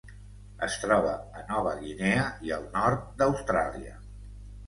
[0.67, 3.95] Es troba a Nova Guinea i el nord d'Austràlia.